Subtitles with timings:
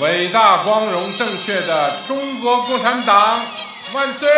[0.00, 3.40] 伟大、光荣、正确的中国共产党
[3.94, 4.28] 万岁！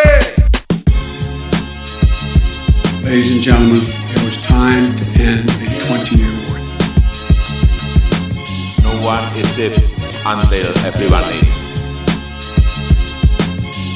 [3.04, 6.58] Ladies and gentlemen, it was time to end a 20 year war.
[8.84, 9.76] No one is safe
[10.24, 11.48] until everyone is.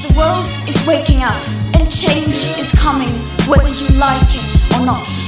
[0.08, 1.42] The world is waking up
[1.74, 3.10] and change is coming
[3.46, 5.25] whether you like it or not.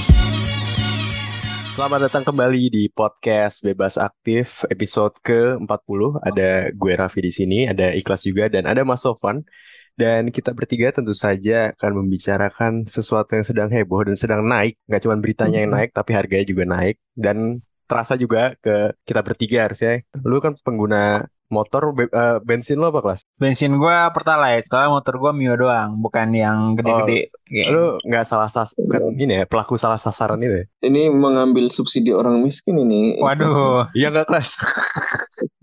[1.79, 6.01] Selamat datang kembali di podcast Bebas Aktif episode ke-40.
[6.27, 9.47] Ada gue Raffi di sini, ada Ikhlas juga dan ada Mas Sofan.
[9.95, 14.75] Dan kita bertiga tentu saja akan membicarakan sesuatu yang sedang heboh dan sedang naik.
[14.91, 16.99] Nggak cuma beritanya yang naik, tapi harganya juga naik.
[17.15, 17.55] Dan
[17.87, 20.03] terasa juga ke kita bertiga harusnya.
[20.19, 23.21] Lu kan pengguna motor, be- eh, bensin lo apa kelas?
[23.35, 27.33] Bensin gua Pertalite, soalnya motor gua Mio doang, bukan yang gede-gede.
[27.43, 30.65] Kayak- Lu nggak salah sas, bukan ini ya, pelaku salah sasaran itu ya?
[30.85, 33.17] ini mengambil subsidi orang miskin ini.
[33.17, 34.49] Waduh, Iya nggak kelas?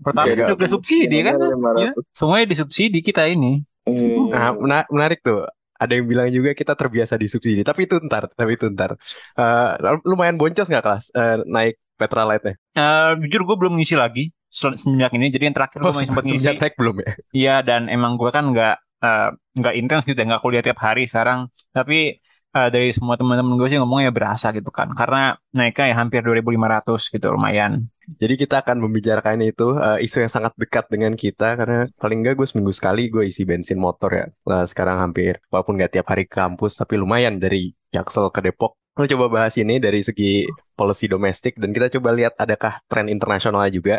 [0.03, 1.35] Pertalite Oke, juga subsidi kan?
[1.79, 3.63] Ya, semuanya disubsidi kita ini.
[3.87, 5.47] Eh, Nah, mena- menarik tuh.
[5.77, 8.97] Ada yang bilang juga kita terbiasa disubsidi, tapi itu ntar, tapi itu ntar.
[9.37, 9.69] Eh,
[10.03, 12.57] lumayan boncos nggak kelas eh, naik Petralite-nya?
[12.73, 15.29] Eh, jujur gua belum ngisi lagi semenjak ini.
[15.29, 16.45] Jadi yang terakhir gua masih sempat ngisi.
[16.57, 17.11] Naik belum ya?
[17.31, 21.05] Iya dan emang gua kan nggak eh, nggak intens gitu ya, nggak kuliah tiap hari
[21.05, 21.53] sekarang.
[21.69, 22.17] Tapi
[22.57, 27.13] eh, dari semua teman-teman gue sih ngomongnya berasa gitu kan, karena naiknya ya hampir 2.500
[27.13, 27.85] gitu lumayan.
[28.07, 32.39] Jadi kita akan membicarakan itu eh, isu yang sangat dekat dengan kita karena paling nggak
[32.39, 34.25] gue seminggu sekali gue isi bensin motor ya.
[34.47, 38.79] Nah, sekarang hampir walaupun nggak tiap hari ke kampus tapi lumayan dari Jaksel ke Depok.
[38.95, 43.69] Kita coba bahas ini dari segi policy domestik dan kita coba lihat adakah tren internasionalnya
[43.75, 43.95] juga.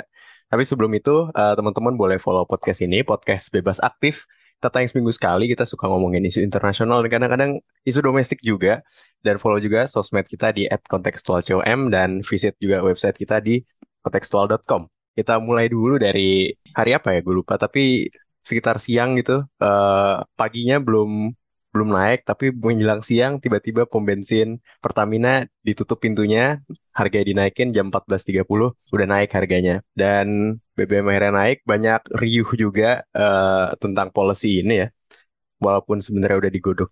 [0.49, 4.25] Tapi sebelum itu eh, teman-teman boleh follow podcast ini, podcast bebas aktif.
[4.59, 7.53] Kita tayang seminggu sekali, kita suka ngomongin isu internasional dan kadang-kadang
[7.87, 8.83] isu domestik juga.
[9.23, 13.63] Dan follow juga sosmed kita di @kontekstualcom dan visit juga website kita di
[14.03, 14.91] kontekstual.com.
[15.15, 17.55] Kita mulai dulu dari hari apa ya, gue lupa.
[17.55, 18.11] Tapi
[18.43, 21.35] sekitar siang gitu, eh, paginya belum
[21.79, 26.59] belum naik, tapi menjelang siang tiba-tiba pom bensin Pertamina ditutup pintunya,
[26.91, 29.87] harga dinaikin jam 14.30, udah naik harganya.
[29.95, 34.89] Dan BBM akhirnya naik, banyak riuh juga eh, tentang policy ini ya.
[35.63, 36.91] Walaupun sebenarnya udah digodok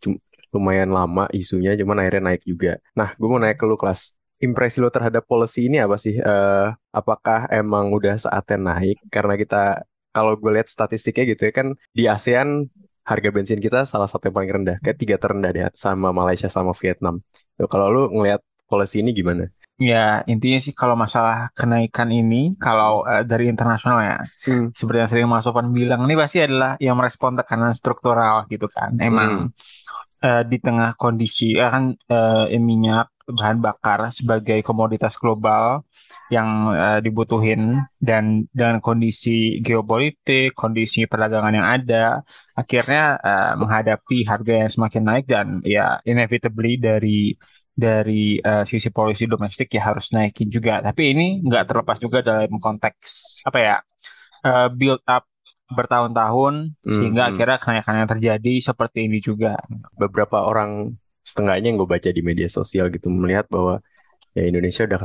[0.55, 2.79] lumayan lama isunya, cuman akhirnya naik juga.
[2.95, 4.15] Nah, gue mau naik ke lu kelas.
[4.37, 6.15] Impresi lo terhadap policy ini apa sih?
[6.17, 8.97] Eh, apakah emang udah saatnya naik?
[9.11, 9.83] Karena kita,
[10.15, 12.69] kalau gue lihat statistiknya gitu ya kan, di ASEAN
[13.07, 14.77] harga bensin kita salah satu yang paling rendah.
[14.83, 17.23] Kayak tiga terendah deh, sama Malaysia sama Vietnam.
[17.55, 19.47] Tuh, kalau lu ngelihat policy ini gimana?
[19.77, 24.17] Ya, intinya sih kalau masalah kenaikan ini, kalau eh, dari internasional ya,
[24.49, 24.73] Hmm.
[24.73, 28.97] seperti yang sering Mas Sofan bilang, ini pasti adalah yang merespon tekanan struktural gitu kan.
[28.97, 29.53] Emang
[30.25, 35.83] eh, di tengah kondisi, ya kan eh, minyak, bahan bakar sebagai komoditas global
[36.31, 42.23] yang eh, dibutuhin dan dengan kondisi geopolitik, kondisi perdagangan yang ada,
[42.55, 47.35] akhirnya eh, menghadapi harga yang semakin naik dan ya inevitably dari
[47.77, 50.81] dari eh, sisi polisi domestik ya harus naikin juga.
[50.81, 53.77] Tapi ini nggak terlepas juga dalam konteks apa ya
[54.47, 55.25] eh, build up
[55.67, 56.55] bertahun-tahun
[56.87, 57.31] sehingga Hmm.
[57.35, 59.59] akhirnya kenaikan yang terjadi seperti ini juga.
[59.99, 60.95] beberapa orang
[61.27, 63.83] setengahnya yang gue baca di media sosial gitu melihat bahwa
[64.31, 65.01] ya Indonesia udah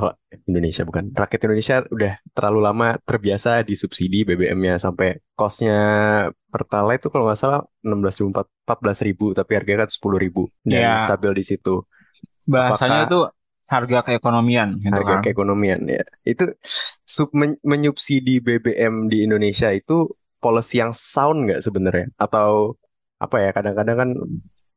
[0.46, 5.80] Indonesia bukan rakyat Indonesia udah terlalu lama terbiasa disubsidi BBM-nya sampai kosnya
[6.52, 10.94] Pertalite itu kalau nggak salah 16.000 14 ribu tapi harganya kan 10 ribu dan Iya.
[11.08, 11.76] stabil di situ
[12.44, 13.20] Bahasanya Apakah- itu
[13.72, 15.22] harga keekonomian gitu harga kan.
[15.24, 16.44] keekonomian ya itu
[17.08, 20.12] sub men- menyubsidi BBM di Indonesia itu
[20.44, 22.76] policy yang sound nggak sebenarnya atau
[23.16, 24.10] apa ya kadang-kadang kan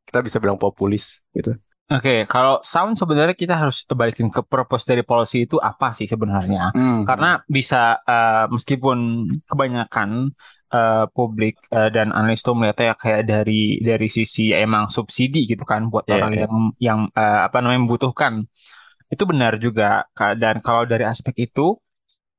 [0.07, 1.53] kita bisa bilang populis gitu
[1.85, 6.73] Oke, kalau sound sebenarnya kita harus balikin ke purpose dari policy itu apa sih sebenarnya?
[7.05, 10.33] Karena bisa eh, meskipun kebanyakan
[10.73, 15.85] eh, publik eh, dan analis tuh melihatnya kayak dari dari sisi emang subsidi gitu kan
[15.93, 16.41] buat Iya, orang iya.
[16.49, 18.41] yang yang eh, apa namanya membutuhkan.
[19.05, 20.09] Itu benar juga
[20.41, 21.77] dan kalau dari aspek itu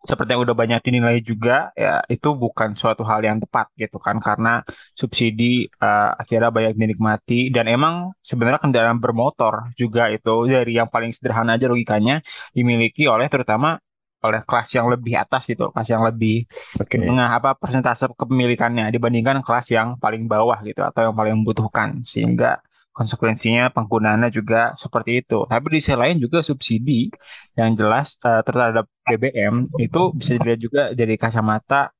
[0.07, 4.17] seperti yang udah banyak dinilai juga ya itu bukan suatu hal yang tepat gitu kan.
[4.23, 4.63] Karena
[4.95, 7.51] subsidi eh, akhirnya banyak dinikmati.
[7.51, 12.23] Dan emang sebenarnya kendaraan bermotor juga itu dari yang paling sederhana aja logikanya
[12.55, 13.77] dimiliki oleh terutama
[14.25, 16.49] oleh kelas yang lebih atas gitu kelas yang lebih
[16.83, 16.99] Oke.
[16.99, 22.03] menengah apa persentase kepemilikannya dibandingkan kelas yang paling bawah gitu atau yang paling membutuhkan.
[22.03, 22.59] Sehingga
[22.97, 25.39] konsekuensinya penggunaannya juga seperti itu.
[25.51, 27.13] Tapi di sisi lain juga subsidi
[27.59, 29.55] yang jelas eh, terhadap BBM
[29.85, 31.93] itu bisa dilihat juga dari kacamata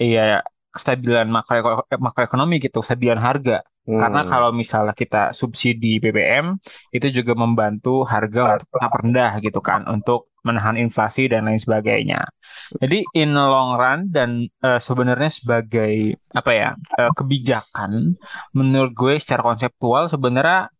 [0.00, 0.40] ya
[0.74, 3.62] kestabilan makro makroekonomi gitu, kestabilan harga.
[3.98, 4.30] Karena Hmm.
[4.32, 6.56] kalau misalnya kita subsidi BBM
[6.94, 12.24] itu juga membantu harga untuk tetap rendah gitu kan untuk menahan inflasi dan lain sebagainya.
[12.80, 18.16] Jadi in long run dan eh, sebenarnya sebagai apa ya eh, kebijakan
[18.56, 20.70] menurut gue secara konseptual sebenarnya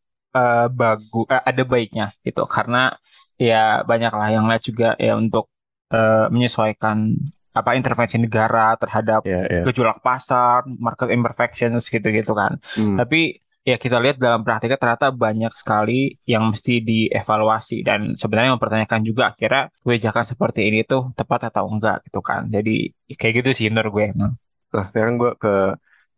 [0.70, 2.94] bagus ada baiknya gitu karena
[3.34, 5.50] ya banyak lah yang lihat juga ya untuk
[5.90, 7.18] eh, menyesuaikan
[7.50, 9.62] apa intervensi negara terhadap Ya, ya.
[9.66, 12.62] gejolak pasar, market imperfections gitu-gitu kan.
[12.78, 12.94] Hmm.
[12.94, 19.00] Tapi ya kita lihat dalam praktiknya ternyata banyak sekali yang mesti dievaluasi dan sebenarnya mempertanyakan
[19.04, 22.48] juga akhirnya kebijakan seperti ini tuh tepat atau enggak gitu kan.
[22.48, 22.90] Jadi
[23.20, 24.32] kayak gitu sih menurut gue emang.
[24.74, 25.52] Nah, sekarang gue ke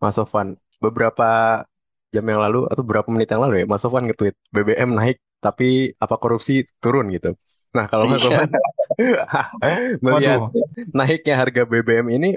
[0.02, 0.48] Mas Sofwan.
[0.82, 1.62] Beberapa
[2.12, 5.96] jam yang lalu atau beberapa menit yang lalu ya, Mas Sofwan nge-tweet BBM naik tapi
[5.98, 7.34] apa korupsi turun gitu.
[7.72, 8.28] Nah, kalau Mas Iya.
[8.28, 8.50] Sofwan
[10.04, 10.52] melihat Waduh.
[10.92, 12.28] naiknya harga BBM ini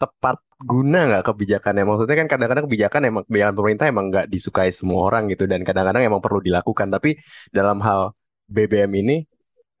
[0.00, 1.84] tepat guna nggak kebijakannya?
[1.84, 6.02] Maksudnya kan kadang-kadang kebijakan emang kebijakan pemerintah emang nggak disukai semua orang gitu dan kadang-kadang
[6.08, 6.88] emang perlu dilakukan.
[6.90, 7.20] Tapi
[7.52, 8.16] dalam hal
[8.48, 9.16] BBM ini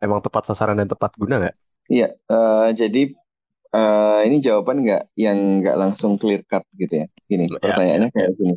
[0.00, 1.56] emang tepat sasaran dan tepat guna nggak?
[1.88, 3.02] Iya, eh, jadi
[3.74, 7.06] eh, ini jawaban nggak yang nggak langsung clear cut gitu ya.
[7.28, 8.54] Gini, Ya, pertanyaannya kayak gini.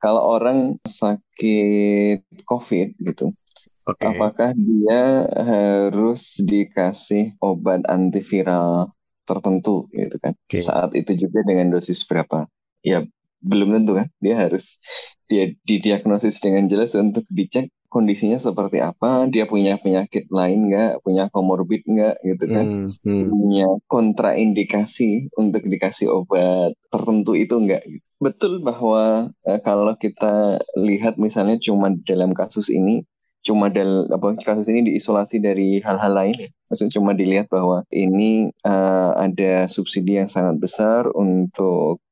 [0.00, 3.36] Kalau orang sakit COVID gitu,
[3.84, 4.00] Oke.
[4.00, 8.96] apakah dia harus dikasih obat antiviral
[9.30, 10.34] tertentu gitu kan?
[10.34, 10.58] Oke.
[10.58, 12.50] Saat itu juga dengan dosis berapa?
[12.82, 13.06] Ya
[13.40, 14.08] belum tentu kan.
[14.18, 14.82] Dia harus
[15.30, 21.26] dia didiagnosis dengan jelas untuk dicek kondisinya seperti apa, dia punya penyakit lain nggak, punya
[21.34, 23.26] komorbid nggak gitu kan Hmm, hmm.
[23.26, 28.06] punya kontraindikasi untuk dikasih obat tertentu itu enggak gitu.
[28.22, 33.02] Betul bahwa eh, kalau kita lihat misalnya cuma dalam kasus ini
[33.40, 36.48] cuma dalam apa kasus ini diisolasi dari hal-hal lain ya.
[36.68, 42.04] Maksudnya cuma dilihat bahwa ini eh, ada subsidi yang sangat besar untuk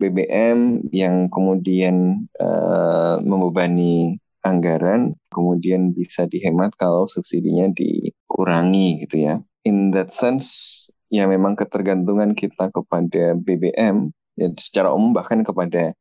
[0.00, 9.34] BBM yang kemudian eh, membebani anggaran, kemudian bisa dihemat kalau subsidinya dikurangi gitu ya.
[9.62, 15.94] In that sense, ya memang ketergantungan kita kepada BBM, ya secara umum bahkan kepada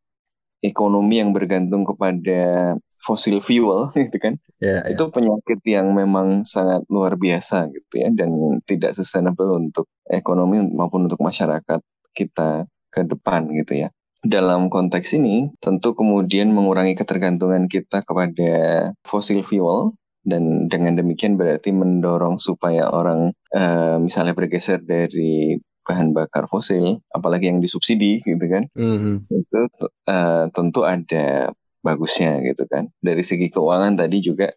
[0.65, 4.93] ekonomi yang bergantung kepada fossil fuel gitu kan Ya, ya.
[4.93, 11.09] itu penyakit yang memang sangat luar biasa gitu ya dan tidak sustainable untuk ekonomi maupun
[11.09, 11.81] untuk masyarakat
[12.13, 13.89] kita ke depan gitu ya.
[14.21, 18.53] Dalam konteks ini tentu kemudian mengurangi ketergantungan kita kepada
[19.01, 26.45] fossil fuel dan dengan demikian berarti mendorong supaya orang eh, misalnya bergeser dari bahan bakar
[26.45, 29.61] fosil apalagi yang disubsidi gitu kan Hmm, itu
[30.05, 31.49] eh, tentu ada
[31.85, 32.89] bagusnya gitu kan.
[33.01, 34.49] Dari segi keuangan tadi juga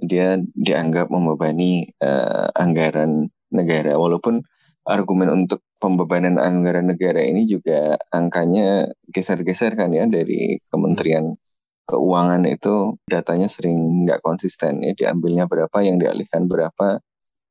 [0.00, 4.42] dia dianggap membebani eh, anggaran negara walaupun
[4.84, 11.36] argumen untuk pembebanan anggaran negara ini juga angkanya geser-geser kan ya dari Kementerian
[11.84, 17.04] Keuangan itu datanya sering nggak konsisten ya diambilnya berapa yang dialihkan berapa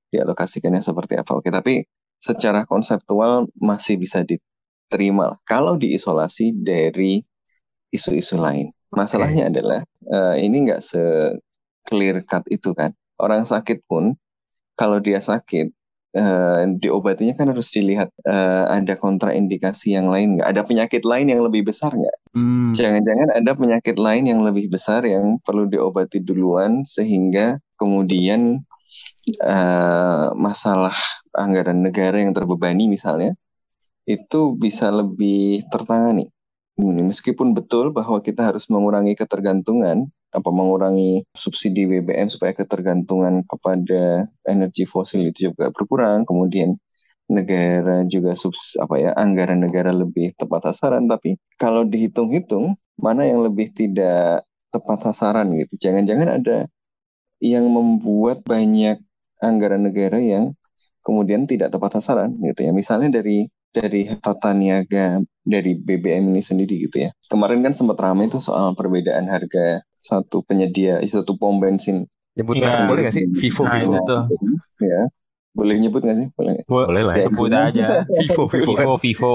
[0.10, 1.38] dialokasikannya seperti apa.
[1.38, 1.86] Oke, tapi
[2.18, 7.22] secara konseptual masih bisa diterima kalau diisolasi dari
[7.94, 8.74] isu-isu lain.
[8.94, 11.04] Masalahnya adalah eh, ini nggak se
[11.84, 12.94] clear cut itu kan.
[13.20, 14.16] Orang sakit pun
[14.74, 15.70] kalau dia sakit
[16.14, 21.42] eh, diobatinya kan harus dilihat eh, ada kontraindikasi yang lain nggak, ada penyakit lain yang
[21.42, 22.18] lebih besar nggak.
[22.34, 22.72] Hmm.
[22.74, 28.62] Jangan-jangan ada penyakit lain yang lebih besar yang perlu diobati duluan sehingga kemudian
[29.42, 30.96] eh, masalah
[31.34, 33.34] anggaran negara yang terbebani misalnya
[34.04, 36.30] itu bisa lebih tertangani.
[36.74, 44.26] Hmm, Meskipun betul bahwa kita harus mengurangi ketergantungan, apa mengurangi subsidi BBM supaya ketergantungan kepada
[44.50, 46.74] energi fosil itu juga berkurang, kemudian
[47.30, 53.46] negara juga subs apa ya anggaran negara lebih tepat sasaran, tapi kalau dihitung-hitung mana yang
[53.46, 54.42] lebih tidak
[54.74, 55.78] tepat sasaran gitu.
[55.78, 56.58] Jangan-jangan ada
[57.44, 58.98] yang membuat banyak
[59.44, 60.56] anggaran negara yang
[61.06, 62.72] kemudian tidak tepat sasaran gitu ya.
[62.74, 67.10] Misalnya dari dari tata niaga dari BBM ini sendiri gitu ya.
[67.28, 72.66] Kemarin kan sempat ramai itu soal perbedaan harga satu penyedia, satu pom bensin Nyebut Iya.
[72.66, 73.26] merek boleh nggak sih?
[73.30, 73.94] Vivo, Nah, Vivo.
[73.94, 74.22] itu tuh.
[74.82, 75.02] ya
[75.54, 76.28] Boleh nyebut nggak sih?
[76.34, 76.54] Boleh.
[76.66, 77.24] Boleh lah ya.
[77.30, 77.86] Sebut aja.
[78.18, 78.86] Vivo, Vivo kan.
[78.90, 79.34] Vivo, Vivo.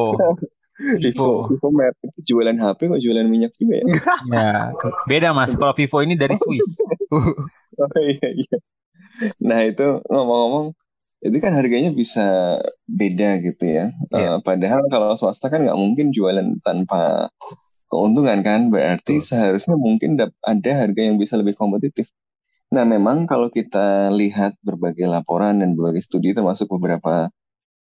[0.98, 3.86] Vivo, Vivo merek itu jualan HP kok jualan minyak juga ya?
[4.34, 4.50] Ya,
[5.06, 5.54] beda mas.
[5.54, 6.82] Kalau Vivo ini dari Swiss.
[7.78, 8.56] Oh iya iya.
[9.38, 10.74] Nah itu ngomong-ngomong
[11.18, 13.90] itu kan harganya bisa beda gitu ya.
[14.14, 14.18] Iya.
[14.18, 17.32] Eh, padahal kalau swasta kan nggak mungkin jualan tanpa
[17.90, 18.70] keuntungan kan.
[18.70, 22.06] Berarti seharusnya mungkin ada harga yang bisa lebih kompetitif.
[22.70, 27.32] Nah memang kalau kita lihat berbagai laporan dan berbagai studi termasuk beberapa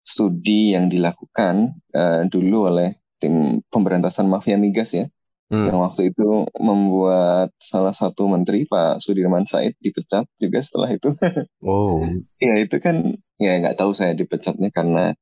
[0.05, 5.09] studi yang dilakukan eh, dulu oleh tim pemberantasan mafia migas ya
[5.55, 5.71] Hmm.
[5.71, 11.15] yang waktu itu membuat salah satu menteri Pak Sudirman Said dipecat juga setelah itu.
[11.65, 12.03] Oh,
[12.37, 15.15] ya itu kan ya nggak tahu saya dipecatnya karena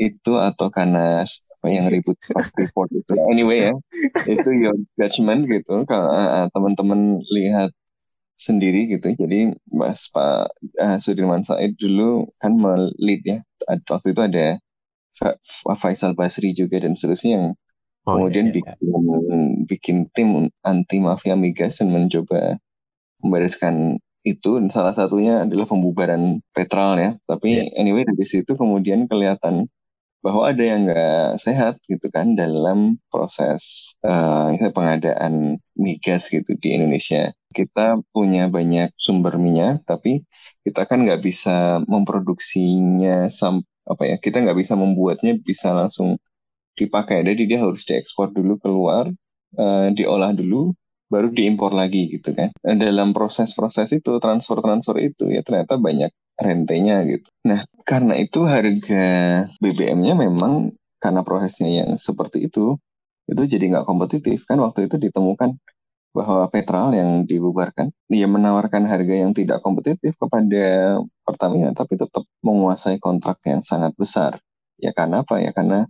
[0.00, 2.16] itu atau karena apa yang ribut
[2.56, 3.12] report itu.
[3.28, 3.74] Anyway ya,
[4.24, 5.84] itu your judgment gitu.
[5.84, 7.74] Kalau uh, teman-teman lihat
[8.38, 9.12] sendiri gitu.
[9.12, 10.48] Jadi Mas Pak
[10.80, 13.38] uh, Sudirman Said dulu kan melit ya.
[13.68, 14.56] Waktu itu ada
[15.12, 17.46] Fa- Fa- Faisal Basri juga dan seterusnya yang
[18.08, 18.74] oh kemudian iya, iya.
[18.78, 19.04] bikin
[19.66, 20.28] bikin tim
[20.64, 22.56] anti mafia migas dan mencoba
[23.20, 24.60] membereskan itu.
[24.60, 27.10] Dan salah satunya adalah pembubaran Petral ya.
[27.24, 29.68] Tapi anyway dari situ kemudian kelihatan
[30.20, 33.96] bahwa ada yang nggak sehat gitu kan dalam proses
[34.52, 35.34] misalnya pengadaan
[35.76, 37.32] migas gitu di Indonesia.
[37.50, 40.20] Kita punya banyak sumber minyak tapi
[40.60, 46.20] kita kan nggak bisa memproduksinya sam apa ya kita nggak bisa membuatnya bisa langsung
[46.80, 47.20] dipakai.
[47.22, 49.12] Jadi dia harus diekspor dulu keluar,
[49.58, 50.72] eh, diolah dulu,
[51.12, 52.54] baru diimpor lagi gitu kan.
[52.64, 56.08] Nah, dalam proses-proses itu, transfer-transfer itu ya ternyata banyak
[56.40, 57.28] rentenya gitu.
[57.44, 59.06] Nah, karena itu harga
[59.60, 60.72] BBM-nya memang
[61.02, 62.78] karena prosesnya yang seperti itu,
[63.30, 65.54] itu jadi nggak kompetitif kan waktu itu ditemukan
[66.10, 72.98] bahwa Petral yang dibubarkan dia menawarkan harga yang tidak kompetitif kepada Pertamina tapi tetap menguasai
[72.98, 74.42] kontrak yang sangat besar
[74.82, 75.86] ya karena apa ya karena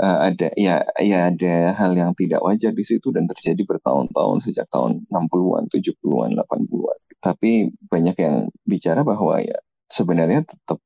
[0.00, 4.66] eh, ada ya ya ada hal yang tidak wajar di situ dan terjadi bertahun-tahun sejak
[4.70, 6.98] tahun 60-an, 70-an, 80-an.
[7.22, 8.36] Tapi banyak yang
[8.68, 9.56] bicara bahwa ya
[9.88, 10.78] sebenarnya tetap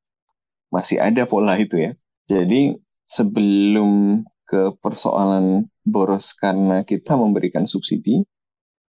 [0.73, 1.93] masih ada pola itu ya.
[2.29, 2.77] Jadi
[3.09, 8.25] sebelum ke persoalan boros karena kita memberikan subsidi,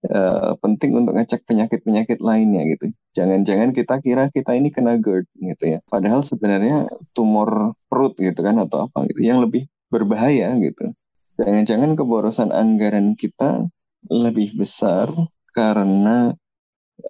[0.07, 2.91] eh, penting untuk ngecek penyakit-penyakit lainnya gitu.
[3.15, 5.79] Jangan-jangan kita kira kita ini kena GERD gitu ya.
[5.91, 6.75] Padahal sebenarnya
[7.15, 10.91] tumor perut gitu kan atau apa gitu yang lebih berbahaya gitu.
[11.39, 13.71] Jangan-jangan keborosan anggaran kita
[14.11, 15.07] lebih besar
[15.55, 16.35] karena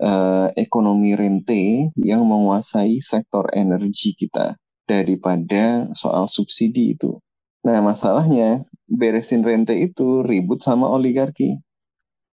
[0.00, 7.17] eh, ekonomi rente yang menguasai sektor energi kita daripada soal subsidi itu.
[7.64, 11.57] Nah, masalahnya beresin rente itu ribut sama oligarki.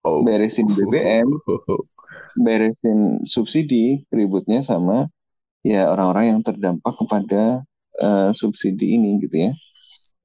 [0.03, 0.27] Oh.
[0.27, 1.27] Beresin BBM,
[2.46, 5.08] beresin subsidi ributnya sama
[5.62, 7.63] ya orang-orang yang terdampak kepada
[8.00, 9.51] eh, subsidi ini gitu ya.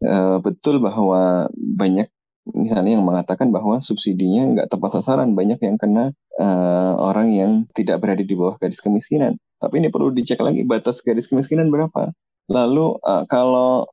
[0.04, 2.08] Eh, betul bahwa banyak
[2.52, 8.04] misalnya yang mengatakan bahwa subsidinya nggak tepat sasaran, banyak yang kena eh, orang yang tidak
[8.04, 9.40] berada di bawah garis kemiskinan.
[9.56, 12.12] Tapi ini perlu dicek lagi batas garis kemiskinan berapa.
[12.52, 13.88] Lalu eh, kalau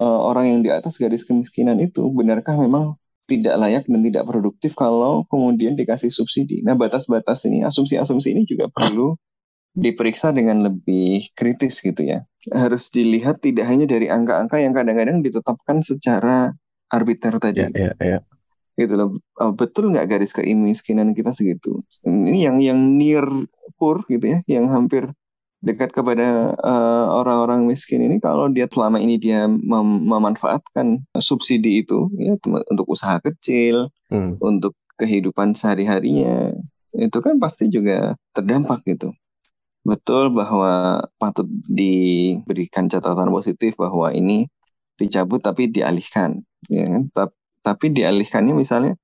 [0.00, 2.96] eh, orang yang di atas garis kemiskinan itu benarkah memang
[3.30, 6.60] tidak layak dan tidak produktif kalau kemudian dikasih subsidi.
[6.66, 9.14] Nah, batas-batas ini, asumsi-asumsi ini juga perlu
[9.72, 12.24] diperiksa dengan lebih kritis gitu ya.
[12.52, 16.52] Harus dilihat tidak hanya dari angka-angka yang kadang-kadang ditetapkan secara
[16.92, 17.64] arbiter tadi.
[17.64, 18.18] Ya, ya, ya.
[18.76, 19.16] Gitu loh.
[19.40, 21.84] Oh, betul nggak garis kemiskinan kita segitu?
[22.04, 23.24] Ini yang yang near
[23.76, 25.12] poor gitu ya, yang hampir
[25.62, 32.10] dekat kepada eh, orang-orang miskin ini kalau dia selama ini dia mem- memanfaatkan subsidi itu
[32.18, 32.34] ya
[32.68, 34.36] untuk usaha kecil, Hmm.
[34.44, 36.52] untuk kehidupan sehari-harinya
[36.92, 39.16] itu kan pasti juga terdampak gitu.
[39.82, 44.46] Betul bahwa patut diberikan catatan positif bahwa ini
[44.94, 46.38] dicabut tapi dialihkan,
[46.70, 47.02] ya kan?
[47.10, 48.98] Tap- Tapi dialihkannya misalnya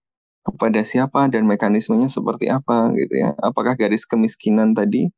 [0.47, 3.35] kepada siapa dan mekanismenya seperti apa gitu ya?
[3.43, 5.11] Apakah garis kemiskinan tadi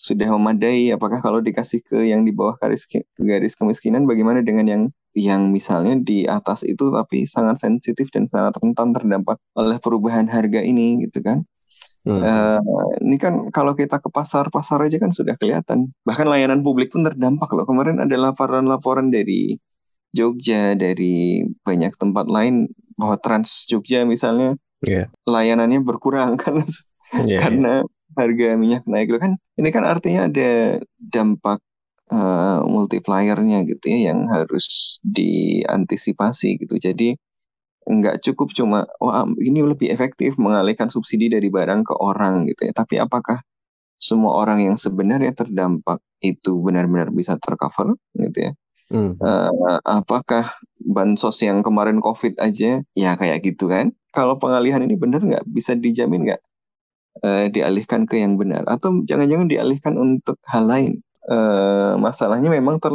[0.00, 0.92] sudah memadai?
[0.96, 4.82] Apakah kalau dikasih ke yang di bawah garis ke garis kemiskinan, bagaimana dengan yang
[5.16, 10.60] yang misalnya di atas itu tapi sangat sensitif dan sangat rentan terdampak oleh perubahan harga
[10.64, 11.44] ini gitu kan?
[12.06, 12.22] Hmm.
[12.22, 12.60] Eh,
[13.02, 15.90] ini kan kalau kita ke pasar-pasar aja kan sudah kelihatan.
[16.06, 17.66] Bahkan layanan publik pun terdampak loh.
[17.66, 19.58] Kemarin ada laporan-laporan dari
[20.14, 24.54] Jogja, dari banyak tempat lain bahwa Trans Jogja misalnya
[24.86, 25.08] Iya.
[25.26, 27.38] layanannya berkurang karena Iya, iya.
[27.42, 27.72] karena
[28.14, 29.32] harga minyak naik loh kan.
[29.58, 31.58] Ini kan artinya ada dampak
[32.06, 36.78] eh, multipliernya gitu ya yang harus diantisipasi gitu.
[36.78, 37.18] Jadi
[37.86, 42.72] nggak cukup cuma wah ini lebih efektif mengalihkan subsidi dari barang ke orang gitu ya.
[42.74, 43.40] Tapi apakah
[43.96, 48.52] semua orang yang sebenarnya terdampak itu benar-benar bisa tercover gitu ya.
[48.86, 49.18] Hmm.
[49.18, 49.50] Eh,
[49.82, 50.46] apakah
[50.78, 53.94] bansos yang kemarin COVID aja ya kayak gitu kan?
[54.14, 56.42] Kalau pengalihan ini benar nggak bisa dijamin nggak
[57.26, 61.02] eh, dialihkan ke yang benar atau jangan-jangan dialihkan untuk hal lain?
[61.26, 62.94] Eh, masalahnya memang ter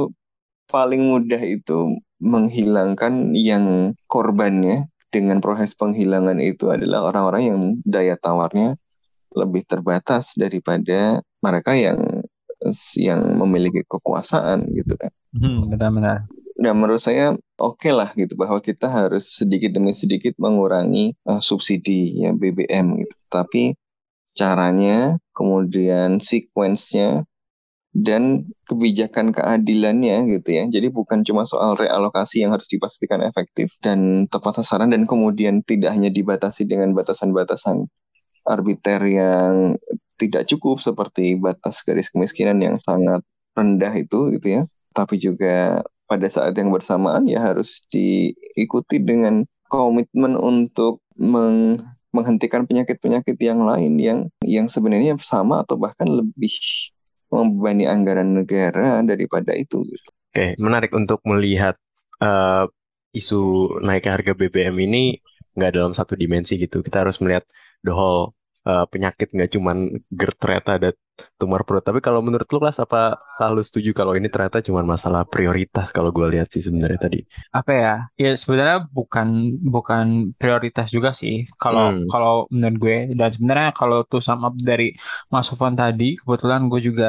[0.71, 8.80] paling mudah itu menghilangkan yang korbannya dengan proses penghilangan itu adalah orang-orang yang daya tawarnya
[9.36, 12.24] lebih terbatas daripada mereka yang
[12.96, 15.12] yang memiliki kekuasaan gitu kan.
[15.34, 16.30] Hmm, benar-benar.
[16.62, 22.22] Nah menurut saya oke lah gitu bahwa kita harus sedikit demi sedikit mengurangi uh, subsidi
[22.22, 23.16] ya BBM gitu.
[23.34, 23.74] Tapi
[24.38, 27.25] caranya, kemudian sequence-nya
[27.91, 30.63] dan kebijakan keadilannya gitu ya.
[30.71, 35.91] Jadi bukan cuma soal realokasi yang harus dipastikan efektif dan tepat sasaran dan kemudian tidak
[35.91, 37.91] hanya dibatasi dengan batasan-batasan
[38.48, 39.75] arbiter yang
[40.15, 43.21] tidak cukup seperti batas garis kemiskinan yang sangat
[43.53, 44.62] rendah itu gitu ya.
[44.95, 51.79] Tapi juga pada saat yang bersamaan ya harus diikuti dengan komitmen untuk meng
[52.12, 56.51] menghentikan penyakit-penyakit yang lain yang yang sebenarnya sama atau bahkan lebih
[57.31, 59.88] membebani anggaran negara daripada itu.
[59.88, 60.07] Gitu.
[60.31, 61.79] Oke, menarik untuk melihat
[62.19, 62.67] uh,
[63.15, 65.03] isu naiknya harga BBM ini
[65.55, 66.83] nggak dalam satu dimensi gitu.
[66.83, 67.47] Kita harus melihat
[67.83, 68.35] the whole
[68.67, 70.89] uh, penyakit nggak cuman GERD ada
[71.40, 71.84] tumor perut.
[71.88, 72.98] Tapi kalau menurut lu kelas apa
[73.56, 77.20] lu setuju kalau ini ternyata cuma masalah prioritas kalau gue lihat sih sebenarnya tadi.
[77.58, 77.92] Apa ya?
[78.24, 79.28] Ya sebenarnya bukan
[79.74, 80.06] bukan
[80.40, 82.12] prioritas juga sih kalau Hmm.
[82.12, 84.84] kalau menurut gue dan sebenarnya kalau tuh sum up dari
[85.32, 87.06] Mas Sofwan tadi kebetulan gue juga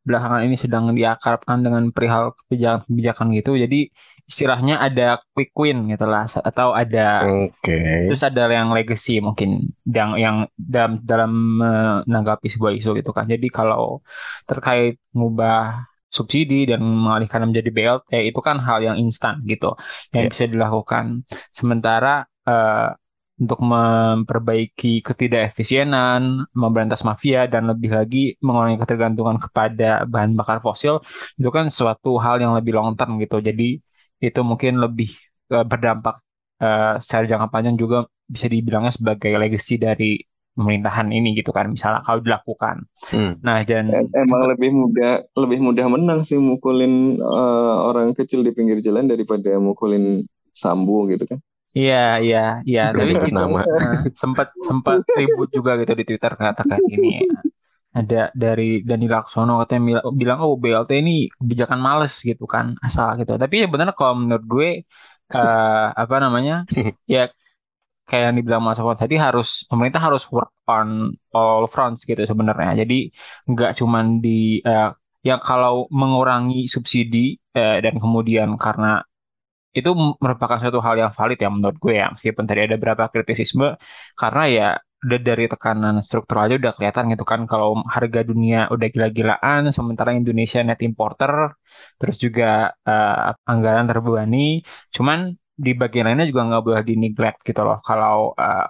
[0.00, 3.52] belakangan ini sedang diakrabkan dengan perihal kebijakan-kebijakan gitu.
[3.56, 3.92] Jadi
[4.30, 8.06] istilahnya ada quick win gitu lah atau ada Oke.
[8.08, 11.30] Terus ada yang legacy mungkin yang yang dalam dalam
[11.60, 13.26] menanggapi sebuah isu gitu kan.
[13.26, 14.00] Jadi kalau
[14.46, 19.78] terkait ngubah subsidi dan mengalihkan menjadi BLT itu kan hal yang instan gitu
[20.10, 20.32] yang Yeah.
[20.32, 21.22] bisa dilakukan.
[21.54, 22.88] Sementara eh,
[23.40, 31.00] untuk memperbaiki ketidakefisienan, memberantas mafia dan lebih lagi mengurangi ketergantungan kepada bahan bakar fosil
[31.40, 33.40] itu kan suatu hal yang lebih long term gitu.
[33.40, 33.80] Jadi
[34.20, 35.08] itu mungkin lebih
[35.56, 36.20] eh, berdampak
[36.62, 37.96] eh, secara jangka panjang juga
[38.28, 40.20] bisa dibilangnya sebagai legacy dari
[40.54, 42.84] pemerintahan ini gitu kan misalnya kalau dilakukan.
[43.10, 43.40] Hmm.
[43.40, 48.50] Nah dan Em- Emang lebih mudah lebih mudah menang sih mukulin eh, orang kecil di
[48.56, 50.22] pinggir jalan daripada mukulin
[50.54, 51.38] Sambo gitu kan.
[51.78, 53.60] Iya iya iya tapi gitu nama.
[53.62, 57.08] eh, sempat sempat ribut juga gitu di Twitter kata kayak ini
[57.90, 63.06] ada dari Dani Laksono katanya mila- bilang oh BLT ini kebijakan males gitu kan asal
[63.20, 64.68] gitu tapi ya benar kalau menurut gue
[65.34, 66.54] eh, apa namanya
[67.14, 67.30] ya
[68.08, 72.82] kayak yang dibilang Mas Sofwan tadi harus pemerintah harus work on all fronts gitu sebenarnya.
[72.82, 73.06] Jadi
[73.46, 74.90] nggak cuman di eh,
[75.22, 78.98] yang kalau mengurangi subsidi eh, dan kemudian karena
[79.78, 79.90] itu
[80.22, 82.06] merupakan suatu hal yang valid ya menurut gue ya.
[82.14, 83.66] Meskipun tadi ada beberapa kritisisme
[84.20, 84.68] karena ya
[85.00, 90.12] udah dari tekanan struktural aja udah kelihatan gitu kan kalau harga dunia udah gila-gilaan sementara
[90.12, 91.32] Indonesia net importer
[91.98, 94.60] terus juga eh, anggaran terbebani.
[94.94, 95.18] Cuman
[95.64, 97.78] di bagian lainnya juga nggak boleh di neglect gitu loh.
[97.88, 98.64] Kalau eh,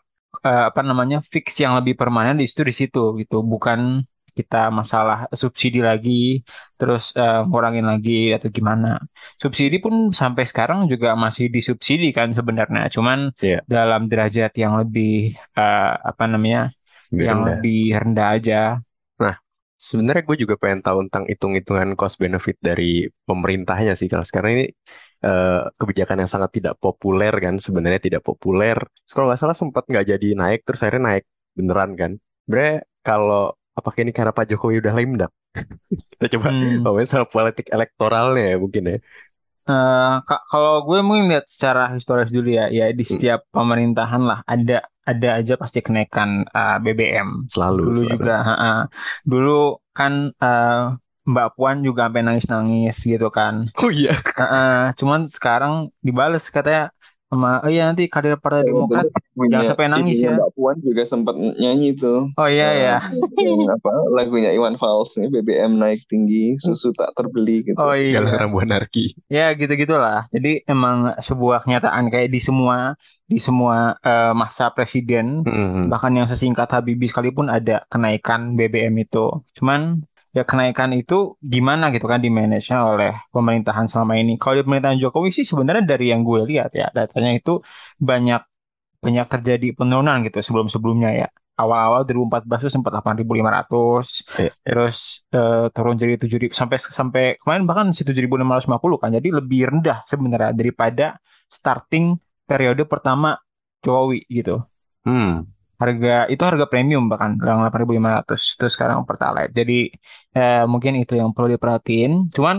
[0.46, 3.36] eh, apa namanya fix yang lebih permanen di situ di situ gitu.
[3.52, 3.80] Bukan
[4.38, 6.10] kita masalah subsidi lagi
[6.78, 8.86] terus eh, ngurangin lagi atau gimana
[9.42, 13.60] subsidi pun sampai sekarang juga masih disubsidi kan sebenarnya cuman Iya.
[13.72, 15.08] dalam derajat yang lebih
[15.58, 16.60] eh, apa namanya
[17.10, 17.46] Lebih yang rendah.
[17.48, 18.56] lebih rendah aja
[19.80, 24.64] Sebenarnya gue juga pengen tahu tentang hitung-hitungan cost benefit dari pemerintahnya sih kalau sekarang ini
[25.24, 28.76] eh, kebijakan yang sangat tidak populer kan sebenarnya tidak populer.
[28.76, 31.24] Terus kalau nggak salah sempat nggak jadi naik terus akhirnya naik
[31.56, 32.12] beneran kan.
[32.44, 35.32] Sebenarnya kalau apakah ini karena Pak Jokowi udah lame duck?
[36.12, 36.82] Kita coba Hmm.
[36.82, 38.96] ngomongin soal politik elektoralnya ya mungkin ya.
[39.70, 44.38] Eh, ka- kalau gue mungkin lihat secara historis dulu ya, ya di setiap pemerintahan lah
[44.48, 47.28] ada ada aja pasti kenaikan eh, BBM.
[47.52, 48.26] Selalu, Dulu selalu.
[48.26, 48.70] juga, ha-ha.
[49.22, 50.80] dulu kan eh,
[51.30, 53.54] Mbak Puan juga sampai nangis-nangis gitu kan.
[53.78, 54.14] Oh iya.
[54.40, 55.74] Heeh, cuman sekarang
[56.06, 56.90] dibales katanya
[57.30, 60.34] sama, oh iya nanti kader Partai Demokrat Punya- jangan sampai nangis ya.
[60.34, 62.26] Mbak Puan juga sempat nyanyi tuh.
[62.34, 62.96] Oh iya ya.
[63.78, 67.78] Apa lagunya Iwan Fals nih BBM naik tinggi, susu tak terbeli gitu.
[67.78, 68.18] Oh iya.
[68.18, 69.14] Galang rambu anarki.
[69.26, 70.26] Ya gitu-gitulah.
[70.28, 75.86] Jadi emang sebuah kenyataan kayak di semua di semua eh, masa presiden Hmm.
[75.86, 79.30] bahkan yang sesingkat Habibie sekalipun ada kenaikan BBM itu.
[79.54, 84.38] Cuman ya kenaikan itu gimana gitu kan di manage oleh pemerintahan selama ini.
[84.38, 87.58] Kalau di pemerintahan Jokowi sih sebenarnya dari yang gue lihat ya datanya itu
[87.98, 88.40] banyak
[89.00, 91.28] banyak terjadi penurunan gitu sebelum-sebelumnya ya.
[91.60, 94.52] awal-awal 2014 tuh sempat 8.500 Iya.
[94.64, 100.00] terus eh, turun jadi 7.000 sampai sampai kemarin bahkan si 7.550 kan jadi lebih rendah
[100.08, 101.20] sebenarnya daripada
[101.52, 102.16] starting
[102.48, 103.36] periode pertama
[103.84, 104.64] Jokowi gitu
[105.04, 105.44] Hmm.
[105.80, 109.50] Harga itu harga premium bahkan yang 8.500 terus sekarang pertalite.
[109.58, 109.74] Jadi
[110.38, 112.12] eh, mungkin itu yang perlu diperhatiin.
[112.36, 112.56] Cuman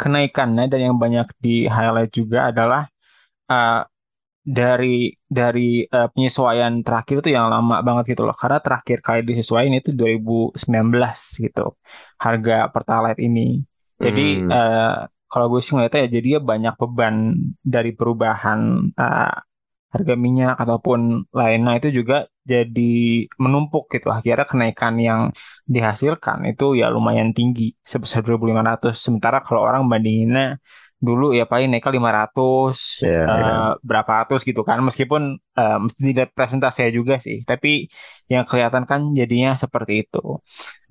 [0.00, 2.82] kenaikannya dan yang banyak di highlight juga adalah
[3.52, 3.80] eh,
[4.44, 8.36] dari dari eh, penyesuaian terakhir itu yang lama banget gitu loh.
[8.36, 11.62] Karena terakhir kali disesuaikan itu 2019 gitu
[12.24, 13.64] harga pertalite ini.
[14.04, 14.48] Jadi Hmm.
[14.54, 14.94] eh,
[15.30, 17.16] kalau gue sih ngeliatnya ya jadi ya banyak beban
[17.74, 18.60] dari perubahan
[19.00, 19.34] eh,
[19.94, 21.00] harga minyak ataupun
[21.38, 22.16] lainnya itu juga
[22.52, 22.80] jadi
[23.42, 24.06] menumpuk gitu.
[24.16, 25.20] Akhirnya kenaikan yang
[25.74, 30.58] dihasilkan itu ya lumayan tinggi sebesar 2.500 sementara kalau orang bandinginnya
[31.06, 33.54] dulu ya paling naiknya 500 Iya, eh, iya.
[33.88, 34.78] berapa ratus gitu kan.
[34.86, 35.22] Meskipun
[35.60, 37.68] eh, mesti dilihat presentasinya juga sih tapi
[38.32, 40.18] yang kelihatan kan jadinya seperti itu.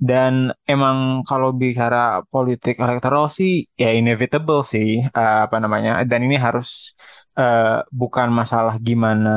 [0.10, 0.34] Dan
[0.68, 5.92] emang kalau bicara politik elektoral sih ya inevitable sih eh, apa namanya.
[6.10, 6.94] Dan ini harus
[7.40, 9.30] eh, bukan masalah gimana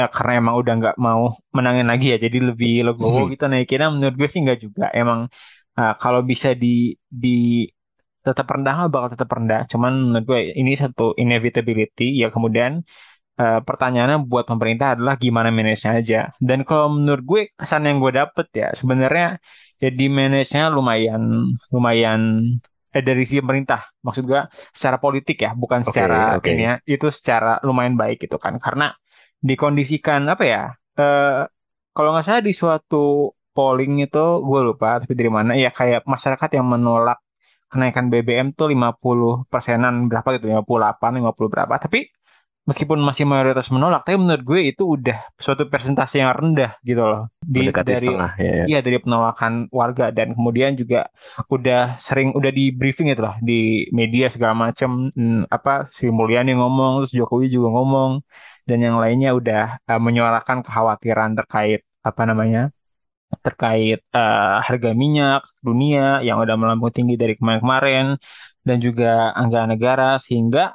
[0.00, 1.22] ya, karena emang udah nggak mau
[1.56, 3.30] menangin lagi ya jadi lebih legowo Hmm.
[3.32, 3.88] gitu naikinnya.
[3.94, 4.84] Menurut gue sih nggak juga.
[5.00, 5.20] Emang
[5.78, 7.28] eh, kalau bisa di di
[8.26, 9.60] tetap rendah bakal tetap rendah.
[9.72, 12.04] Cuman menurut gue ini satu inevitability.
[12.20, 12.72] Ya kemudian
[13.40, 16.16] eh, pertanyaannya buat pemerintah adalah gimana manage aja.
[16.48, 19.26] Dan kalau menurut gue kesan yang gue dapet ya sebenarnya
[19.82, 21.22] jadi manage-nya lumayan
[21.74, 22.20] lumayan
[22.94, 23.82] eh, dari sisi pemerintah.
[24.06, 26.46] Maksud gue secara politik ya bukan Oke, secara oke.
[26.46, 28.54] ini ya itu secara lumayan baik gitu kan.
[28.62, 28.94] Karena
[29.42, 30.62] dikondisikan apa ya
[30.94, 31.42] eh
[31.94, 36.50] kalau nggak salah di suatu polling itu gue lupa tapi dari mana ya kayak masyarakat
[36.58, 37.18] yang menolak
[37.70, 41.74] kenaikan BBM tuh 50 persenan berapa gitu 58 50 berapa.
[41.82, 42.13] Tapi
[42.64, 47.28] meskipun masih mayoritas menolak tapi menurut gue itu udah suatu persentase yang rendah gitu loh
[47.44, 48.52] di Mendekati dari setengah ya.
[48.60, 48.64] ya.
[48.64, 51.04] Iya dari penolakan warga dan kemudian juga
[51.52, 56.56] udah sering udah di briefing itu lah di media segala macam Hmm, apa Sri Mulyani
[56.56, 58.24] ngomong terus Jokowi juga ngomong
[58.64, 62.72] dan yang lainnya udah eh, menyuarakan kekhawatiran terkait apa namanya
[63.44, 68.16] terkait eh, harga minyak dunia yang udah melambung tinggi dari kemarin-kemarin
[68.64, 70.72] dan juga anggaran negara sehingga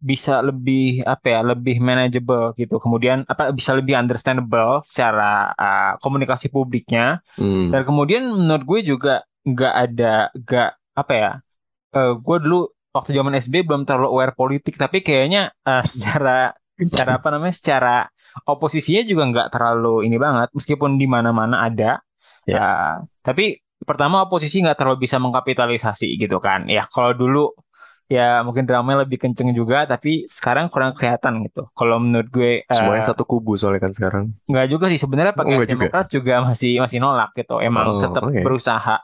[0.00, 6.48] bisa lebih apa ya lebih manageable gitu kemudian apa bisa lebih understandable secara eh, komunikasi
[6.48, 7.68] publiknya Hmm.
[7.68, 11.30] dan kemudian menurut gue juga nggak ada nggak apa ya
[11.94, 12.60] eh, gue dulu
[12.90, 17.96] waktu zaman SB belum terlalu aware politik tapi kayaknya eh, secara secara apa namanya secara
[18.48, 22.00] oposisinya juga nggak terlalu ini banget meskipun di mana-mana ada
[22.48, 22.56] Ya.
[22.56, 23.44] Eh, tapi
[23.84, 27.52] pertama oposisi nggak terlalu bisa mengkapitalisasi gitu kan ya kalau dulu
[28.10, 33.04] ya mungkin dramanya lebih kenceng juga tapi sekarang kurang kelihatan gitu kalau menurut gue Semuanya
[33.06, 34.24] satu kubu soalnya kan sekarang.
[34.50, 35.70] Nggak juga sih sebenarnya Oh, pakai juga?
[35.70, 37.54] Demokrat juga masih masih nolak gitu.
[37.62, 38.40] Emang Oh, tetap oke.
[38.42, 38.96] berusaha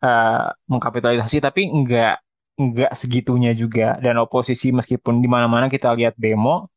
[0.00, 2.14] eh, mengkapitalisasi tapi nggak
[2.54, 6.70] nggak segitunya juga dan oposisi meskipun di mana-mana kita lihat demo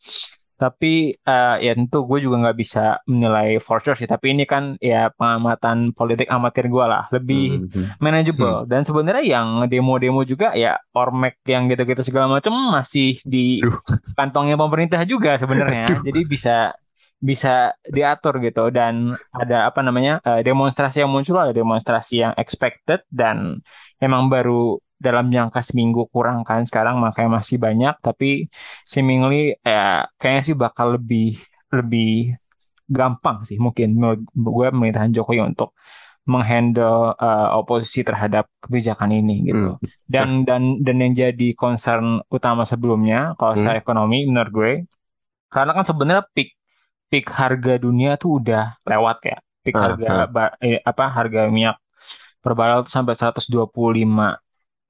[0.58, 4.10] tapi eh, ya tentu gue juga nggak bisa menilai for sure sih.
[4.10, 7.06] Tapi ini kan ya pengamatan politik amatir gue lah.
[7.13, 7.93] Lebih Hmm.
[8.02, 8.65] manageable.
[8.65, 13.78] Dan sebenarnya yang demo-demo juga ya ormek yang gitu-gitu segala macam masih di Duh.
[14.17, 16.02] kantongnya pemerintah juga sebenarnya.
[16.02, 16.74] Jadi bisa
[17.17, 18.70] bisa diatur gitu.
[18.74, 23.62] Dan ada apa namanya eh, demonstrasi yang muncul ada demonstrasi yang expected dan
[23.98, 28.25] emang baru dalam jangka seminggu kurang kan sekarang makanya masih banyak tapi
[28.91, 31.38] seemingly ya kayaknya sih bakal lebih
[31.77, 32.07] lebih
[32.97, 35.69] gampang sih mungkin menurut gue pemerintahan Jokowi untuk
[36.29, 39.79] menghandle eh, oposisi terhadap kebijakan ini gitu.
[40.07, 43.57] Dan dan dan yang jadi concern utama sebelumnya kalau Hmm.
[43.60, 44.71] secara ekonomi menurut gue
[45.53, 46.49] karena kan sebenarnya peak
[47.12, 49.38] peak harga dunia tuh udah lewat ya.
[49.65, 50.27] Peak Ah, harga ah.
[50.36, 51.77] ba- eh, apa harga minyak
[52.43, 54.38] per barrel tuh sampai 125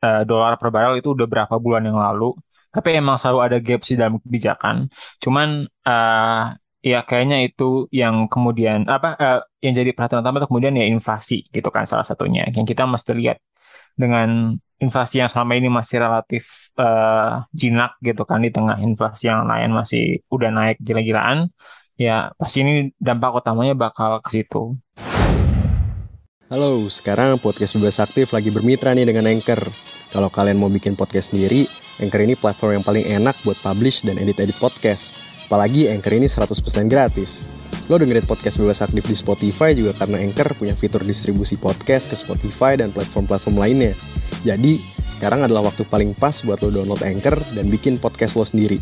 [0.05, 2.33] eh, dolar per barrel itu udah berapa bulan yang lalu.
[2.73, 4.91] Tapi emang selalu ada gap sih dalam kebijakan.
[5.23, 6.43] Cuman eh
[6.87, 11.47] ya kayaknya itu yang kemudian apa eh, yang jadi perhatian utama itu kemudian ya inflasi
[11.49, 12.45] gitu kan salah satunya.
[12.53, 13.37] Yang kita mesti lihat
[13.97, 16.43] dengan inflasi yang selama ini masih relatif
[16.77, 21.49] eh, jinak gitu kan di tengah inflasi yang lain masih udah naik gila-gilaan.
[21.97, 24.77] Ya pasti ini dampak utamanya bakal ke situ.
[26.47, 29.67] Halo, sekarang podcast Bebas Aktif lagi bermitra nih dengan Anchor.
[30.15, 31.67] Kalau kalian mau bikin podcast sendiri,
[31.99, 35.11] Anchor ini platform yang paling enak buat publish dan edit-edit podcast.
[35.43, 37.43] Apalagi Anchor ini 100% gratis.
[37.91, 42.15] Lo dengerin podcast Bebas Aktif di Spotify juga karena Anchor punya fitur distribusi podcast ke
[42.15, 43.91] Spotify dan platform-platform lainnya.
[44.47, 44.79] Jadi,
[45.19, 48.79] sekarang adalah waktu paling pas buat lo download Anchor dan bikin podcast lo sendiri.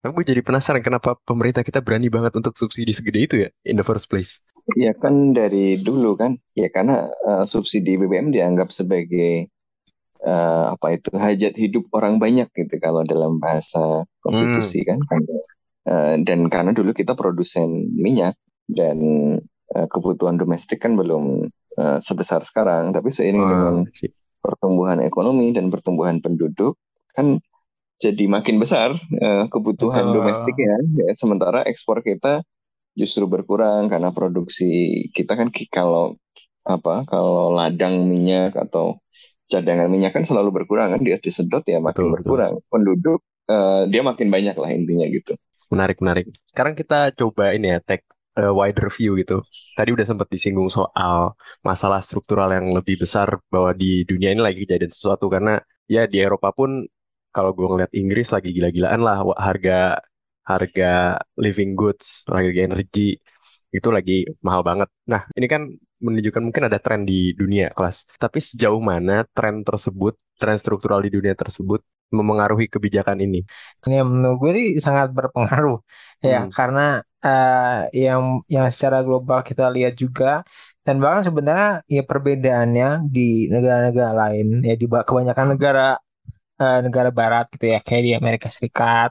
[0.00, 3.84] Gue jadi penasaran kenapa pemerintah kita berani banget untuk subsidi segede itu ya in the
[3.84, 4.40] first place.
[4.80, 9.52] Ya kan dari dulu kan, ya karena uh, subsidi BBM dianggap sebagai
[10.24, 14.98] uh, apa itu hajat hidup orang banyak gitu kalau dalam bahasa konstitusi kan.
[15.84, 18.98] Uh, dan karena dulu kita produsen minyak dan
[19.76, 24.16] uh, kebutuhan domestik kan belum uh, sebesar sekarang, tapi seiring Wah, dengan shit.
[24.40, 26.80] pertumbuhan ekonomi dan pertumbuhan penduduk
[27.12, 27.36] kan
[28.00, 30.16] jadi makin besar uh, kebutuhan Betul.
[30.24, 30.76] domestiknya.
[30.98, 32.42] Ya, sementara ekspor kita
[32.94, 34.64] justru berkurang karena produksi
[35.10, 36.16] kita kan kalau
[36.64, 39.02] apa kalau ladang minyak atau
[39.50, 42.14] cadangan minyak kan selalu berkurang kan dia disedot ya makin Betul, betul.
[42.16, 45.34] berkurang penduduk eh, dia makin banyak lah intinya gitu
[45.72, 46.26] Menarik, menarik.
[46.46, 48.06] Sekarang kita coba ini ya, take
[48.38, 49.42] a wider view gitu.
[49.74, 51.34] Tadi udah sempat disinggung soal
[51.66, 55.58] masalah struktural yang lebih besar bahwa di dunia ini lagi kejadian sesuatu karena
[55.90, 56.86] ya di Eropa pun
[57.34, 59.98] kalau gue ngeliat Inggris lagi gila-gilaan lah harga
[60.50, 63.16] harga living goods, harga energi
[63.76, 64.12] itu lagi
[64.46, 64.88] mahal banget.
[65.12, 65.62] Nah, ini kan
[66.04, 68.06] menunjukkan mungkin ada tren di dunia kelas.
[68.22, 71.80] Tapi sejauh mana tren tersebut, tren struktural di dunia tersebut
[72.14, 73.40] memengaruhi kebijakan ini?
[73.84, 75.76] Ini menurut gue sih sangat berpengaruh
[76.30, 76.50] ya Hmm.
[76.56, 76.80] karena
[77.24, 78.22] eh, yang
[78.54, 80.26] yang secara global kita lihat juga
[80.84, 83.20] dan bahkan sebenarnya ya perbedaannya di
[83.52, 85.80] negara-negara lain ya di ba- kebanyakan negara
[86.62, 89.10] eh, negara barat gitu ya kayak di Amerika Serikat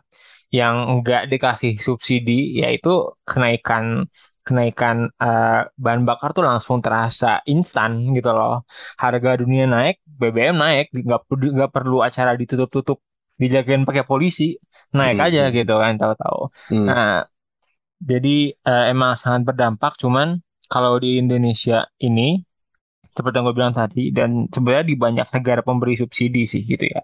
[0.59, 2.89] yang enggak dikasih subsidi yaitu
[3.29, 3.85] kenaikan
[4.47, 8.53] kenaikan eh, bahan bakar tuh langsung terasa instan gitu loh
[9.03, 11.21] harga dunia naik BBM naik nggak
[11.55, 12.97] nggak perlu acara ditutup-tutup
[13.41, 14.43] dijagain pakai polisi
[14.97, 15.57] naik Hmm, aja hmm.
[15.57, 16.39] gitu kan tahu-tahu
[16.69, 16.89] Hmm.
[16.89, 17.25] nah
[18.09, 20.27] jadi eh, emang sangat berdampak cuman
[20.71, 22.41] kalau di Indonesia ini
[23.15, 27.01] seperti yang gue bilang tadi dan sebenarnya di banyak negara pemberi subsidi sih gitu ya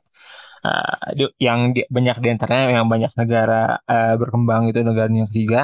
[1.18, 5.60] Di- yang di- banyak di antaranya yang banyak negara eh, berkembang itu negara dunia ketiga.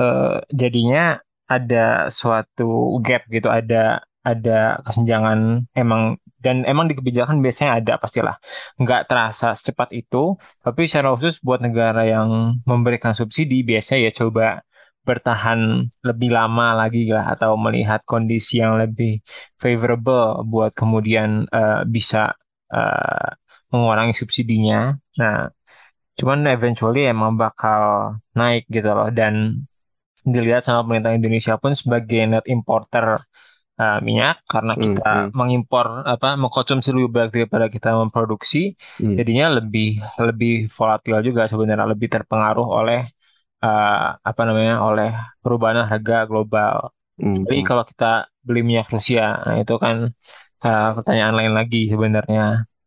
[0.00, 1.00] Eh, jadinya
[1.46, 5.68] ada suatu gap gitu ada ada kesenjangan.
[5.76, 6.02] Emang
[6.44, 8.36] dan emang di kebijakan biasanya ada pastilah.
[8.80, 14.46] Nggak terasa secepat itu tapi secara khusus buat negara yang memberikan subsidi biasanya ya coba
[15.04, 19.20] bertahan lebih lama lagi lah atau melihat kondisi yang lebih
[19.60, 22.32] favorable buat kemudian eh, bisa
[22.72, 23.28] eh,
[23.74, 24.76] mengurangi subsidinya.
[25.20, 25.36] Nah,
[26.18, 27.82] cuman eventually emang bakal
[28.38, 29.34] naik gitu loh dan
[30.34, 33.06] dilihat sama pemerintah Indonesia pun sebagai net importer
[33.80, 35.28] eh, minyak karena Hmm, kita hmm.
[35.38, 38.58] mengimpor apa mengkonsumsi lebih banyak daripada kita memproduksi
[38.98, 39.18] Hmm.
[39.18, 39.86] jadinya lebih
[40.28, 42.98] lebih volatil juga sebenarnya lebih terpengaruh oleh
[43.64, 43.90] eh,
[44.30, 45.08] apa namanya oleh
[45.42, 46.76] perubahan harga global.
[47.18, 47.68] Hmm, Jadi hmm.
[47.68, 48.04] kalau kita
[48.46, 49.96] beli minyak Rusia, nah itu kan
[50.66, 52.42] eh, pertanyaan lain lagi sebenarnya.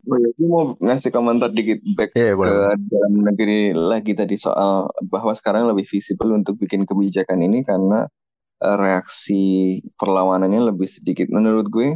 [0.07, 2.57] Oh ya, gue mau ngasih komentar dikit back Iya, ke boleh.
[2.91, 8.07] dalam negeri lagi tadi soal bahwa sekarang lebih visible untuk bikin kebijakan ini karena
[8.63, 9.43] eh, reaksi
[9.99, 11.27] perlawanannya lebih sedikit.
[11.31, 11.89] Menurut gue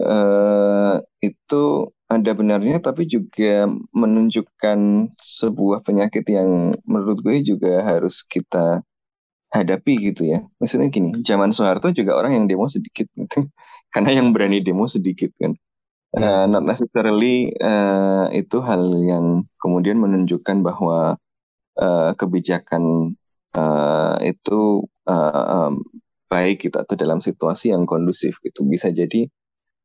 [0.00, 1.64] eh, itu
[2.10, 4.80] ada benarnya tapi juga menunjukkan
[5.18, 8.82] sebuah penyakit yang menurut gue juga harus kita
[9.54, 10.38] hadapi gitu ya.
[10.60, 13.46] Maksudnya gini, zaman Soeharto juga orang yang demo sedikit gitu.
[13.94, 15.54] Karena yang berani demo sedikit kan.
[16.16, 21.20] Uh, not necessarily uh, itu hal yang kemudian menunjukkan bahwa
[21.76, 23.12] uh, kebijakan
[23.52, 25.84] uh, itu uh, um,
[26.32, 28.64] baik gitu atau dalam situasi yang kondusif gitu.
[28.64, 29.28] Bisa jadi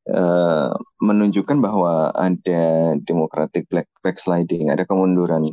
[0.07, 0.71] uh,
[1.03, 5.43] menunjukkan bahwa ada democratic black backsliding ada kemunduran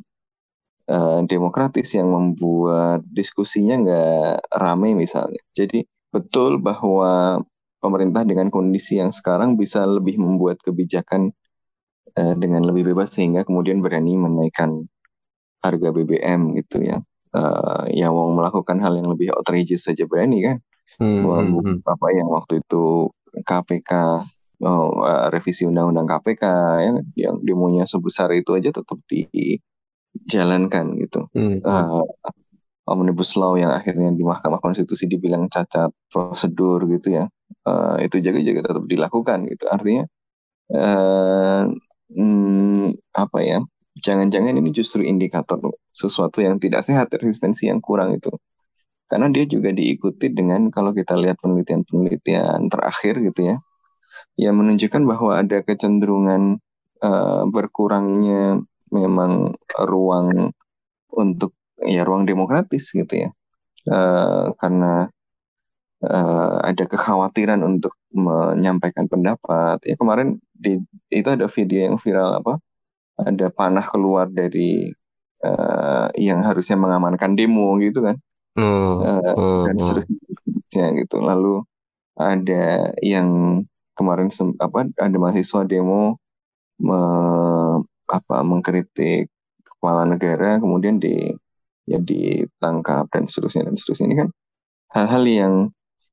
[0.87, 5.43] uh, demokratis yang membuat diskusinya nggak ramai misalnya.
[5.59, 5.83] Jadi
[6.15, 7.43] betul bahwa
[7.79, 11.31] pemerintah dengan kondisi yang sekarang bisa lebih membuat kebijakan
[12.19, 14.87] eh, dengan lebih bebas sehingga kemudian berani menaikkan
[15.63, 16.99] harga BBM gitu ya.
[17.35, 20.57] Eh, yang mau melakukan hal yang lebih outrageous saja berani kan.
[20.99, 21.77] Hmm, hmm, hmm.
[21.87, 23.15] Apa yang waktu itu
[23.47, 24.19] KPK
[24.67, 26.45] oh, eh, revisi undang-undang KPK
[26.83, 31.31] ya, yang demonya sebesar itu aja tetap dijalankan gitu.
[31.31, 31.63] Hmm.
[31.63, 32.03] Eh,
[32.89, 37.29] omnibus law yang akhirnya di Mahkamah Konstitusi dibilang cacat prosedur gitu ya
[37.69, 39.65] eh, itu juga juga tetap dilakukan gitu.
[39.69, 40.05] Artinya
[40.73, 41.65] eh,
[42.17, 43.59] hmm, apa ya
[43.99, 45.59] jangan-jangan ini justru indikator
[45.93, 48.31] sesuatu yang tidak sehat resistensi yang kurang itu.
[49.09, 53.57] Karena dia juga diikuti dengan kalau kita lihat penelitian-penelitian terakhir gitu ya
[54.39, 56.63] yang menunjukkan bahwa ada kecenderungan
[57.03, 60.53] eh, berkurangnya memang ruang
[61.13, 61.53] untuk
[61.83, 63.29] ya ruang demokratis gitu ya.
[63.89, 65.09] Eh, karena
[66.05, 69.83] eh, ada kekhawatiran untuk menyampaikan pendapat.
[69.85, 72.59] Ya kemarin di itu ada video yang viral apa
[73.19, 74.91] ada panah keluar dari
[75.43, 78.17] eh, yang harusnya mengamankan demo gitu kan.
[78.59, 79.85] Hmm, hmm, dan hmm.
[79.87, 81.17] seterusnya gitu.
[81.23, 81.63] Lalu
[82.19, 83.63] ada yang
[83.95, 86.19] kemarin apa ada mahasiswa demo
[86.83, 89.31] me- apa mengkritik
[89.63, 91.31] kepala negara kemudian di
[91.87, 94.07] ya ditangkap dan seterusnya dan seterusnya.
[94.11, 94.29] Ini kan
[94.95, 95.55] hal-hal yang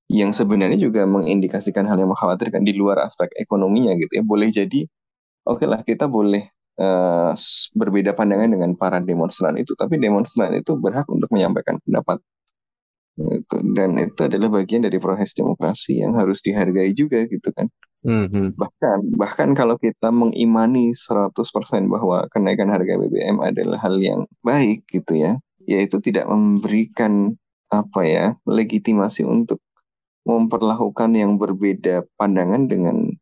[0.10, 4.86] yang sebenarnya juga mengindikasikan hal yang mengkhawatirkan di luar aspek ekonominya gitu ya boleh jadi
[5.50, 6.44] oke lah kita boleh
[6.82, 12.20] eh, s- berbeda pandangan dengan para demonstran itu tapi demonstran itu berhak untuk menyampaikan pendapat
[13.16, 13.56] Gitu.
[13.72, 17.72] dan itu adalah bagian dari proses demokrasi yang harus dihargai juga gitu kan
[18.04, 18.50] Hmm, hmm.
[18.60, 25.16] bahkan bahkan kalau kita mengimani 100% bahwa kenaikan harga BBM adalah hal yang baik gitu
[25.16, 27.36] ya yaitu tidak memberikan
[27.72, 29.60] apa ya legitimasi untuk
[30.26, 33.14] memperlakukan yang berbeda pandangan dengan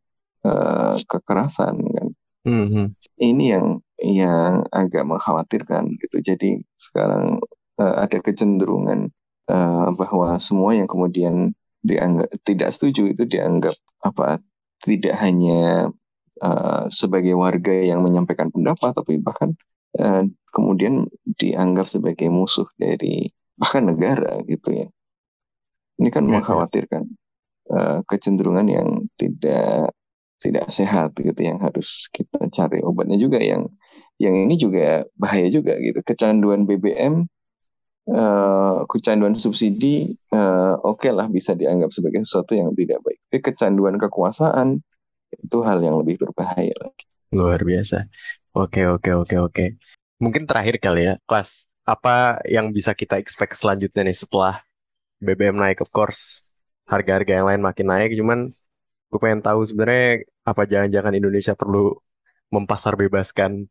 [0.44, 2.08] eh, kekerasan kan.
[2.44, 2.86] Hmm, hmm.
[3.24, 6.16] ini yang yang agak mengkhawatirkan gitu.
[6.20, 7.40] Jadi sekarang
[7.80, 9.12] eh, ada kecenderungan
[9.48, 11.52] eh, bahwa semua yang kemudian
[11.84, 14.40] dianggap tidak setuju itu dianggap apa
[14.80, 15.92] tidak hanya
[16.40, 19.52] eh, sebagai warga yang menyampaikan pendapat tapi bahkan
[20.00, 23.28] eh, kemudian dianggap sebagai musuh dari
[23.60, 24.88] bahkan negara gitu ya
[26.00, 26.40] ini kan Ya, ya.
[26.40, 27.02] mengkhawatirkan
[27.72, 28.88] eh, kecenderungan yang
[29.20, 29.92] tidak
[30.42, 33.64] tidak sehat gitu yang harus kita cari obatnya juga yang
[34.20, 37.26] yang ini juga bahaya juga gitu kecanduan BBM
[38.10, 43.96] eh, kecanduan subsidi eh, oke lah bisa dianggap sebagai sesuatu yang tidak baik tapi kecanduan
[44.00, 44.80] kekuasaan
[45.34, 47.04] itu hal yang lebih berbahaya lagi
[47.34, 48.06] Luar biasa.
[48.54, 49.64] Oke, oke, oke, oke.
[50.22, 54.62] Mungkin terakhir kali ya, kelas apa yang bisa kita expect selanjutnya nih setelah
[55.24, 56.44] BBM naik, of course,
[56.84, 58.38] harga-harga yang lain makin naik, cuman
[59.08, 61.96] gue pengen tahu sebenarnya apa jangan-jangan Indonesia perlu
[62.52, 63.64] mempasar bebaskan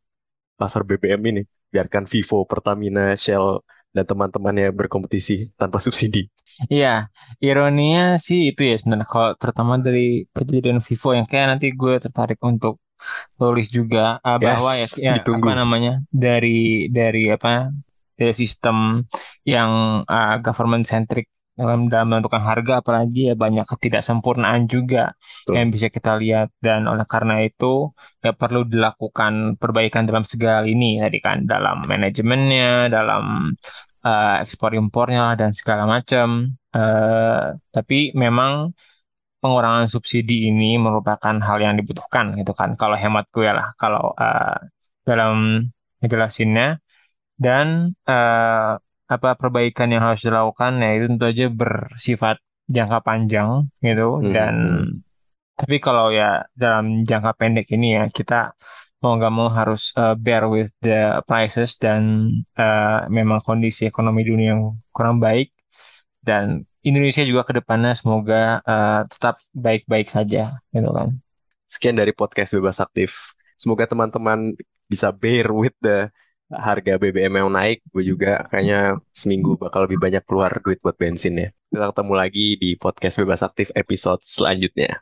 [0.58, 3.62] pasar BBM ini, biarkan Vivo, Pertamina, Shell,
[3.94, 6.26] dan teman-temannya berkompetisi tanpa subsidi.
[6.66, 12.02] Iya, ironinya sih itu ya sebenarnya kalau terutama dari kejadian Vivo yang kayak nanti gue
[12.02, 12.82] tertarik untuk
[13.38, 15.46] tulis juga uh, bahwa Yes, ya, ya ditunggu.
[15.46, 17.70] apa namanya dari dari apa
[18.16, 19.04] dari sistem
[19.44, 25.14] yang uh, government centric dalam dalam menentukan harga apalagi ya banyak ketidaksempurnaan juga
[25.46, 25.54] Betul.
[25.54, 26.50] yang bisa kita lihat.
[26.58, 27.94] Dan oleh karena itu
[28.26, 31.46] ya perlu dilakukan perbaikan dalam segala ini tadi kan.
[31.46, 33.54] Dalam manajemennya dalam
[34.06, 36.58] uh, ekspor impornya dan segala macam.
[36.74, 38.74] Eh, tapi memang
[39.38, 42.74] pengurangan subsidi ini merupakan hal yang dibutuhkan gitu kan.
[42.82, 44.58] Kalau hemat gue lah kalau eh,
[45.06, 45.68] dalam
[46.02, 46.82] ngejelasinnya
[47.38, 48.74] dan eh,
[49.16, 52.36] apa perbaikan yang harus dilakukan ya itu tentu aja bersifat
[52.68, 53.50] jangka panjang
[53.84, 54.56] gitu Hmm, dan
[55.54, 58.58] tapi kalau ya dalam jangka pendek ini ya kita
[59.04, 62.02] mau nggak mau harus eh, bear with the prices dan
[62.56, 64.64] eh, memang kondisi ekonomi dunia yang
[64.96, 65.52] kurang baik
[66.24, 71.10] dan Indonesia juga ke depannya semoga eh, tetap baik-baik saja gitu kan.
[71.68, 73.36] Sekian dari podcast Bebas Aktif.
[73.60, 74.56] Semoga teman-teman
[74.88, 76.12] bisa bear with the
[76.54, 77.82] harga BBM yang naik.
[77.90, 81.50] Gue juga kayaknya seminggu bakal lebih banyak keluar duit buat bensin ya.
[81.74, 85.02] Kita ketemu lagi di podcast Bebas Aktif episode selanjutnya.